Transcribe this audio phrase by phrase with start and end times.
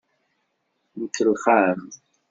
[1.01, 1.79] Nkellex-am.